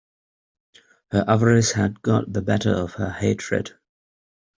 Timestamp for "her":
1.11-1.23, 2.95-3.11